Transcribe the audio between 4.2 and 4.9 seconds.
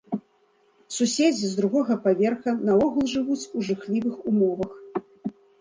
умовах.